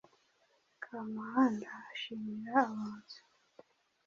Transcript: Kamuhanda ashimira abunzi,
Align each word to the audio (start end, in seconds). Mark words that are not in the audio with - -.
Kamuhanda 0.83 1.67
ashimira 1.91 2.53
abunzi, 2.67 3.19